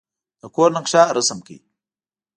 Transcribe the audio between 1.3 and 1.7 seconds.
کړئ.